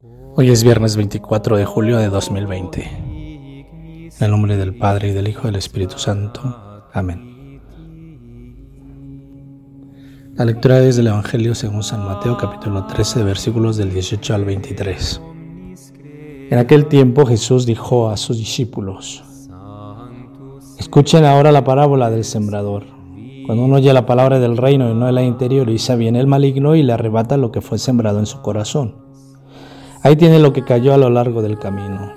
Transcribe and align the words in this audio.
Hoy 0.00 0.50
es 0.50 0.62
viernes 0.62 0.94
24 0.94 1.56
de 1.56 1.64
julio 1.64 1.98
de 1.98 2.08
2020. 2.08 2.82
En 2.84 4.12
el 4.20 4.30
nombre 4.30 4.56
del 4.56 4.76
Padre 4.76 5.08
y 5.08 5.12
del 5.12 5.26
Hijo 5.26 5.40
y 5.42 5.44
del 5.46 5.56
Espíritu 5.56 5.98
Santo. 5.98 6.40
Amén. 6.92 7.60
La 10.36 10.44
lectura 10.44 10.78
es 10.78 10.94
del 10.94 11.08
Evangelio 11.08 11.52
según 11.56 11.82
San 11.82 12.04
Mateo 12.04 12.36
capítulo 12.36 12.86
13 12.86 13.24
versículos 13.24 13.76
del 13.76 13.92
18 13.92 14.34
al 14.36 14.44
23. 14.44 15.20
En 16.50 16.58
aquel 16.58 16.86
tiempo 16.86 17.26
Jesús 17.26 17.66
dijo 17.66 18.08
a 18.08 18.16
sus 18.16 18.38
discípulos, 18.38 19.24
Escuchen 20.78 21.24
ahora 21.24 21.50
la 21.50 21.64
parábola 21.64 22.08
del 22.08 22.22
sembrador. 22.22 22.84
Cuando 23.46 23.64
uno 23.64 23.74
oye 23.74 23.92
la 23.92 24.06
palabra 24.06 24.38
del 24.38 24.58
reino 24.58 24.88
y 24.88 24.94
no 24.94 25.10
la 25.10 25.24
interioriza, 25.24 25.96
viene 25.96 26.20
el 26.20 26.28
maligno 26.28 26.76
y 26.76 26.84
le 26.84 26.92
arrebata 26.92 27.36
lo 27.36 27.50
que 27.50 27.62
fue 27.62 27.78
sembrado 27.78 28.20
en 28.20 28.26
su 28.26 28.40
corazón. 28.42 29.07
Ahí 30.02 30.14
tiene 30.16 30.38
lo 30.38 30.52
que 30.52 30.64
cayó 30.64 30.94
a 30.94 30.96
lo 30.96 31.10
largo 31.10 31.42
del 31.42 31.58
camino. 31.58 32.12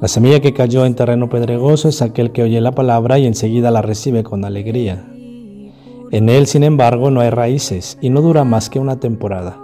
La 0.00 0.08
semilla 0.08 0.40
que 0.40 0.52
cayó 0.52 0.84
en 0.84 0.96
terreno 0.96 1.28
pedregoso 1.28 1.88
es 1.88 2.02
aquel 2.02 2.32
que 2.32 2.42
oye 2.42 2.60
la 2.60 2.72
palabra 2.72 3.18
y 3.18 3.26
enseguida 3.26 3.70
la 3.70 3.80
recibe 3.80 4.24
con 4.24 4.44
alegría. 4.44 5.04
En 6.10 6.28
él, 6.28 6.46
sin 6.46 6.64
embargo, 6.64 7.10
no 7.10 7.20
hay 7.20 7.30
raíces 7.30 7.96
y 8.00 8.10
no 8.10 8.20
dura 8.20 8.44
más 8.44 8.70
que 8.70 8.80
una 8.80 8.98
temporada. 8.98 9.56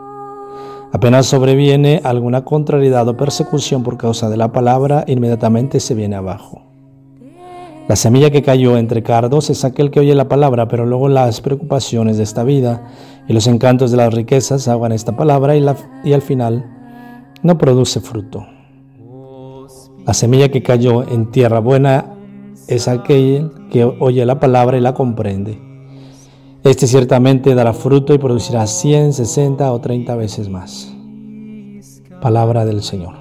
Apenas 0.93 1.27
sobreviene 1.27 2.01
alguna 2.05 2.45
contrariedad 2.45 3.07
o 3.09 3.17
persecución 3.17 3.83
por 3.83 3.97
causa 3.97 4.31
de 4.31 4.37
la 4.37 4.53
palabra, 4.53 5.05
inmediatamente 5.07 5.81
se 5.81 5.95
viene 5.95 6.17
abajo. 6.17 6.63
La 7.89 7.97
semilla 7.97 8.31
que 8.31 8.43
cayó 8.43 8.77
entre 8.77 9.03
cardos 9.03 9.51
es 9.51 9.65
aquel 9.65 9.91
que 9.91 10.01
oye 10.01 10.15
la 10.15 10.29
palabra, 10.29 10.69
pero 10.69 10.87
luego 10.87 11.09
las 11.09 11.41
preocupaciones 11.41 12.17
de 12.19 12.23
esta 12.23 12.45
vida 12.45 12.85
y 13.29 13.33
los 13.33 13.49
encantos 13.49 13.91
de 13.91 13.97
las 13.97 14.15
riquezas 14.15 14.69
ahogan 14.69 14.93
esta 14.93 15.17
palabra 15.17 15.57
y, 15.57 15.65
y 16.05 16.13
al 16.13 16.23
final 16.23 16.80
no 17.43 17.59
produce 17.59 18.01
fruto. 18.01 18.47
La 20.07 20.15
semilla 20.15 20.51
que 20.51 20.63
cayó 20.63 21.09
en 21.09 21.31
tierra 21.31 21.61
buena 21.61 22.17
es 22.69 22.89
aquel 22.89 23.53
que 23.71 23.85
oye 23.85 24.25
la 24.27 24.41
palabra 24.41 24.77
y 24.77 24.81
la 24.81 24.95
comprende. 24.95 25.61
Este 26.63 26.87
ciertamente 26.87 27.55
dará 27.55 27.73
fruto 27.73 28.13
y 28.13 28.19
producirá 28.19 28.67
100, 28.67 29.15
60 29.15 29.73
o 29.73 29.81
30 29.81 30.15
veces 30.17 30.49
más. 30.49 30.95
Palabra 32.21 32.67
del 32.67 32.83
Señor. 32.83 33.15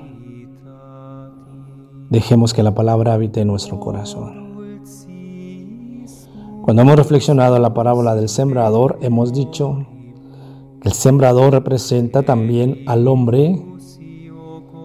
Dejemos 2.09 2.53
que 2.53 2.63
la 2.63 2.75
palabra 2.75 3.13
habite 3.13 3.41
en 3.41 3.47
nuestro 3.47 3.79
corazón. 3.79 4.49
Cuando 6.63 6.81
hemos 6.81 6.95
reflexionado 6.97 7.57
la 7.59 7.73
parábola 7.73 8.15
del 8.15 8.29
sembrador, 8.29 8.97
hemos 9.01 9.31
dicho 9.31 9.85
que 10.81 10.89
el 10.89 10.93
sembrador 10.93 11.53
representa 11.53 12.23
también 12.23 12.83
al 12.87 13.07
hombre 13.07 13.68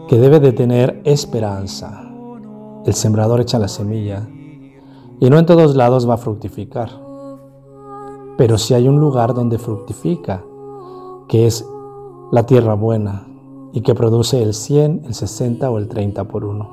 que 0.08 0.18
debe 0.18 0.40
de 0.40 0.52
tener 0.52 1.00
esperanza. 1.04 2.02
El 2.84 2.92
sembrador 2.94 3.40
echa 3.40 3.58
la 3.58 3.68
semilla 3.68 4.28
y 5.20 5.30
no 5.30 5.38
en 5.38 5.46
todos 5.46 5.76
lados 5.76 6.08
va 6.08 6.14
a 6.14 6.18
fructificar. 6.18 6.90
Pero 8.36 8.58
si 8.58 8.74
hay 8.74 8.88
un 8.88 9.00
lugar 9.00 9.32
donde 9.32 9.58
fructifica, 9.58 10.42
que 11.28 11.46
es 11.46 11.66
la 12.30 12.44
tierra 12.44 12.74
buena 12.74 13.26
y 13.72 13.80
que 13.80 13.94
produce 13.94 14.42
el 14.42 14.54
100, 14.54 15.02
el 15.06 15.14
60 15.14 15.70
o 15.70 15.78
el 15.78 15.88
30 15.88 16.24
por 16.24 16.44
uno. 16.44 16.68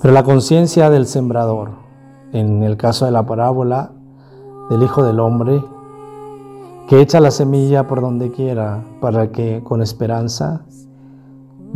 Pero 0.00 0.14
la 0.14 0.22
conciencia 0.22 0.88
del 0.90 1.06
sembrador, 1.06 1.72
en 2.32 2.62
el 2.62 2.76
caso 2.76 3.04
de 3.04 3.10
la 3.10 3.26
parábola 3.26 3.92
del 4.70 4.82
Hijo 4.82 5.02
del 5.02 5.20
Hombre, 5.20 5.62
que 6.88 7.00
echa 7.00 7.20
la 7.20 7.30
semilla 7.30 7.86
por 7.86 8.00
donde 8.00 8.30
quiera 8.30 8.82
para 9.00 9.30
que 9.30 9.62
con 9.62 9.82
esperanza 9.82 10.64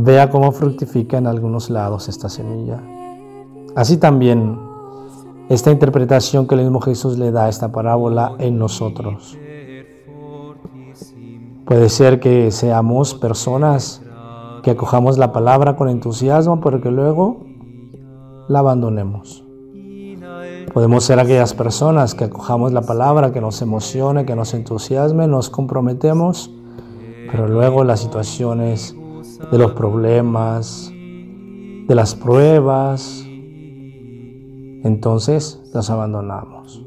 Vea 0.04 0.30
cómo 0.30 0.50
fructifica 0.50 1.16
en 1.18 1.28
algunos 1.28 1.70
lados 1.70 2.08
esta 2.08 2.28
semilla. 2.28 2.82
Así 3.76 3.98
también 3.98 4.58
esta 5.48 5.70
interpretación 5.70 6.48
que 6.48 6.56
el 6.56 6.62
mismo 6.62 6.80
Jesús 6.80 7.18
le 7.18 7.30
da 7.30 7.44
a 7.44 7.48
esta 7.48 7.70
parábola 7.70 8.34
en 8.40 8.58
nosotros. 8.58 9.38
Puede 11.64 11.88
ser 11.88 12.18
que 12.18 12.50
seamos 12.50 13.14
personas 13.14 14.02
que 14.64 14.72
acojamos 14.72 15.18
la 15.18 15.30
palabra 15.30 15.76
con 15.76 15.88
entusiasmo, 15.88 16.60
pero 16.60 16.80
que 16.80 16.90
luego 16.90 17.44
la 18.48 18.58
abandonemos. 18.58 19.44
Podemos 20.74 21.04
ser 21.04 21.20
aquellas 21.20 21.54
personas 21.54 22.16
que 22.16 22.24
acojamos 22.24 22.72
la 22.72 22.82
palabra, 22.82 23.32
que 23.32 23.40
nos 23.40 23.62
emocione, 23.62 24.26
que 24.26 24.34
nos 24.34 24.52
entusiasme, 24.52 25.28
nos 25.28 25.48
comprometemos, 25.48 26.50
pero 27.30 27.46
luego 27.46 27.84
las 27.84 28.00
situaciones 28.00 28.96
de 29.50 29.58
los 29.58 29.72
problemas, 29.72 30.90
de 30.92 31.94
las 31.94 32.14
pruebas, 32.14 33.24
entonces 34.84 35.62
las 35.72 35.90
abandonamos. 35.90 36.84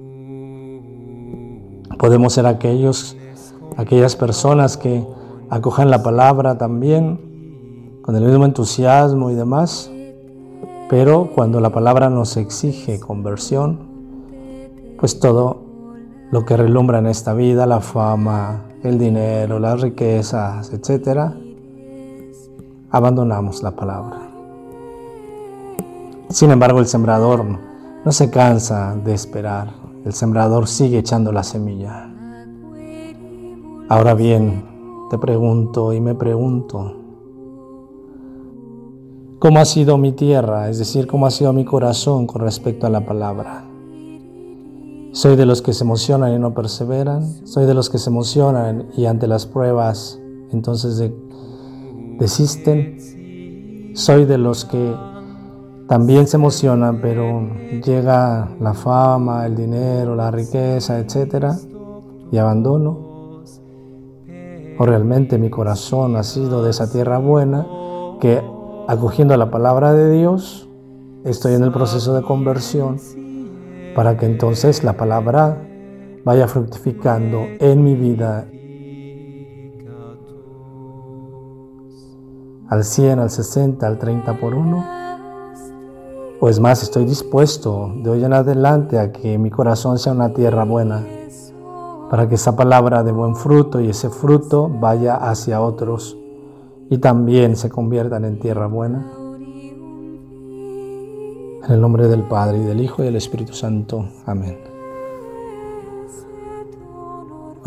Podemos 1.97 2.33
ser 2.33 2.45
aquellos, 2.45 3.15
aquellas 3.77 4.15
personas 4.15 4.77
que 4.77 5.05
acojan 5.49 5.89
la 5.89 6.03
palabra 6.03 6.57
también 6.57 7.99
con 8.01 8.15
el 8.15 8.23
mismo 8.23 8.45
entusiasmo 8.45 9.31
y 9.31 9.35
demás, 9.35 9.91
pero 10.89 11.29
cuando 11.33 11.59
la 11.59 11.71
palabra 11.71 12.09
nos 12.09 12.37
exige 12.37 12.99
conversión, 12.99 13.79
pues 14.99 15.19
todo 15.19 15.63
lo 16.31 16.45
que 16.45 16.57
relumbra 16.57 16.99
en 16.99 17.07
esta 17.07 17.33
vida, 17.33 17.65
la 17.65 17.79
fama, 17.79 18.65
el 18.83 18.99
dinero, 18.99 19.59
las 19.59 19.81
riquezas, 19.81 20.71
etcétera, 20.73 21.35
abandonamos 22.95 23.61
la 23.61 23.71
palabra. 23.71 24.21
Sin 26.29 26.49
embargo, 26.51 26.79
el 26.79 26.87
sembrador 26.87 27.43
no 28.05 28.11
se 28.13 28.29
cansa 28.29 28.95
de 28.95 29.13
esperar. 29.13 29.73
El 30.05 30.13
sembrador 30.13 30.65
sigue 30.69 30.99
echando 30.99 31.33
la 31.33 31.43
semilla. 31.43 32.09
Ahora 33.89 34.13
bien, 34.13 34.63
te 35.09 35.17
pregunto 35.17 35.91
y 35.91 35.99
me 35.99 36.15
pregunto, 36.15 36.95
¿cómo 39.39 39.59
ha 39.59 39.65
sido 39.65 39.97
mi 39.97 40.13
tierra? 40.13 40.69
Es 40.69 40.79
decir, 40.79 41.05
¿cómo 41.05 41.25
ha 41.25 41.31
sido 41.31 41.51
mi 41.51 41.65
corazón 41.65 42.25
con 42.25 42.43
respecto 42.43 42.87
a 42.87 42.89
la 42.89 43.05
palabra? 43.05 43.65
¿Soy 45.11 45.35
de 45.35 45.45
los 45.45 45.61
que 45.61 45.73
se 45.73 45.83
emocionan 45.83 46.33
y 46.33 46.39
no 46.39 46.53
perseveran? 46.53 47.45
¿Soy 47.45 47.65
de 47.65 47.73
los 47.73 47.89
que 47.89 47.97
se 47.97 48.09
emocionan 48.09 48.87
y 48.95 49.05
ante 49.05 49.27
las 49.27 49.45
pruebas 49.45 50.17
entonces 50.53 50.97
de 50.97 51.24
desisten. 52.19 53.93
Soy 53.93 54.25
de 54.25 54.37
los 54.37 54.65
que 54.65 54.95
también 55.87 56.27
se 56.27 56.37
emocionan, 56.37 56.99
pero 57.01 57.47
llega 57.83 58.49
la 58.59 58.73
fama, 58.73 59.45
el 59.45 59.55
dinero, 59.55 60.15
la 60.15 60.31
riqueza, 60.31 60.99
etcétera, 60.99 61.55
y 62.31 62.37
abandono. 62.37 63.43
O 64.77 64.85
realmente 64.85 65.37
mi 65.37 65.49
corazón 65.49 66.15
ha 66.17 66.23
sido 66.23 66.63
de 66.63 66.71
esa 66.71 66.91
tierra 66.91 67.17
buena 67.19 67.65
que 68.19 68.41
acogiendo 68.87 69.35
la 69.37 69.49
palabra 69.49 69.93
de 69.93 70.11
Dios, 70.11 70.67
estoy 71.23 71.53
en 71.53 71.63
el 71.63 71.71
proceso 71.71 72.13
de 72.13 72.21
conversión 72.21 72.97
para 73.95 74.17
que 74.17 74.25
entonces 74.25 74.83
la 74.83 74.93
palabra 74.93 75.65
vaya 76.23 76.47
fructificando 76.47 77.45
en 77.59 77.83
mi 77.83 77.95
vida 77.95 78.47
al 82.69 82.83
100, 82.83 83.19
al 83.19 83.29
60, 83.29 83.85
al 83.85 83.97
30 83.97 84.39
por 84.39 84.53
uno? 84.53 84.85
O 86.39 86.49
es 86.49 86.59
más, 86.59 86.83
estoy 86.83 87.05
dispuesto 87.05 87.93
de 88.03 88.09
hoy 88.09 88.23
en 88.23 88.33
adelante 88.33 88.99
a 88.99 89.11
que 89.11 89.37
mi 89.37 89.49
corazón 89.49 89.97
sea 89.97 90.13
una 90.13 90.33
tierra 90.33 90.65
buena, 90.65 91.03
para 92.09 92.27
que 92.27 92.35
esa 92.35 92.55
palabra 92.55 93.03
de 93.03 93.11
buen 93.11 93.35
fruto 93.35 93.79
y 93.79 93.89
ese 93.89 94.09
fruto 94.09 94.69
vaya 94.69 95.15
hacia 95.15 95.61
otros 95.61 96.17
y 96.89 96.97
también 96.97 97.55
se 97.55 97.69
conviertan 97.69 98.25
en 98.25 98.39
tierra 98.39 98.67
buena. 98.67 99.11
En 101.63 101.71
el 101.71 101.81
nombre 101.81 102.07
del 102.07 102.23
Padre 102.23 102.59
y 102.59 102.63
del 102.63 102.79
Hijo 102.81 103.01
y 103.01 103.05
del 103.05 103.15
Espíritu 103.15 103.53
Santo. 103.53 104.05
Amén. 104.25 104.74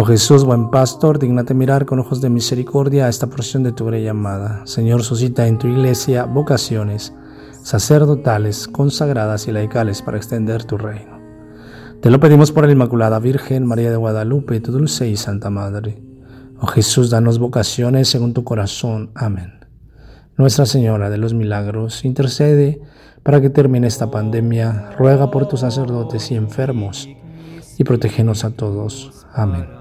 Oh 0.01 0.05
Jesús, 0.05 0.45
buen 0.45 0.71
pastor, 0.71 1.19
dignate 1.19 1.55
mirar 1.55 1.85
con 1.85 1.99
ojos 1.99 2.21
de 2.21 2.31
misericordia 2.31 3.07
a 3.07 3.09
esta 3.09 3.27
porción 3.27 3.65
de 3.65 3.73
tu 3.73 3.85
gran 3.85 4.01
llamada. 4.01 4.65
Señor, 4.65 5.03
suscita 5.03 5.49
en 5.49 5.59
tu 5.59 5.67
iglesia 5.67 6.23
vocaciones 6.23 7.13
sacerdotales, 7.65 8.69
consagradas 8.69 9.49
y 9.49 9.53
laicales 9.53 10.01
para 10.01 10.17
extender 10.17 10.63
tu 10.63 10.79
reino. 10.79 11.19
Te 12.01 12.11
lo 12.11 12.21
pedimos 12.21 12.53
por 12.53 12.65
la 12.65 12.71
Inmaculada 12.71 13.19
Virgen 13.19 13.67
María 13.67 13.91
de 13.91 13.97
Guadalupe, 13.97 14.61
tu 14.61 14.71
dulce 14.71 15.09
y 15.09 15.17
santa 15.17 15.51
Madre. 15.51 16.01
Oh 16.61 16.69
Jesús, 16.69 17.11
danos 17.11 17.41
vocaciones 17.41 18.09
según 18.09 18.35
tu 18.35 18.45
corazón. 18.45 19.11
Amén. 19.17 19.67
Nuestra 20.37 20.65
Señora 20.65 21.11
de 21.11 21.19
los 21.19 21.35
Milagros, 21.35 22.05
intercede 22.05 22.81
para 23.25 23.41
que 23.41 23.51
termine 23.51 23.89
esta 23.89 24.13
pandemia, 24.13 24.93
ruega 24.97 25.33
por 25.33 25.49
tus 25.49 25.59
sacerdotes 25.59 26.31
y 26.31 26.37
enfermos, 26.37 27.09
y 27.77 27.83
protégenos 27.83 28.45
a 28.45 28.51
todos. 28.51 29.27
Amén. 29.35 29.78